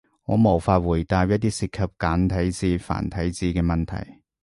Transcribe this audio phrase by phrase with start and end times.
[0.25, 3.85] 我無法回答一啲涉及簡體字、繁體字嘅提問